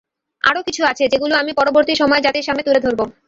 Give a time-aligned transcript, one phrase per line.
[0.43, 3.01] আরও কিছু আছে, যেগুলো আমি পরবর্তী সময়ে জাতির সামনে তুলে ধরব।